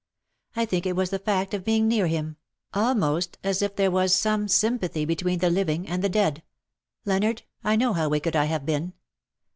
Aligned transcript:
I 0.55 0.65
think 0.65 0.87
it 0.87 0.95
was 0.95 1.11
the 1.11 1.19
fact 1.19 1.53
of 1.53 1.63
being 1.63 1.87
near 1.87 2.07
him— 2.07 2.37
almost 2.73 3.37
as 3.43 3.61
if 3.61 3.75
there 3.75 3.91
was 3.91 4.15
some 4.15 4.47
sympathy 4.47 5.05
between 5.05 5.37
the 5.37 5.51
living 5.51 5.87
and 5.87 6.03
the 6.03 6.09
dead. 6.09 6.41
Leonard^ 7.05 7.43
I 7.63 7.75
know 7.75 7.93
how 7.93 8.09
wicked 8.09 8.35
I 8.35 8.45
have 8.45 8.65
been. 8.65 8.93